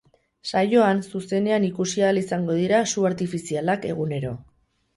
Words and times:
Saioan 0.53 1.01
zuzenean 1.11 1.67
ikusi 1.67 2.03
ahal 2.07 2.21
izango 2.23 2.57
dira 2.63 2.81
su 2.95 3.07
artifizialak 3.13 3.89
egunero. 3.95 4.37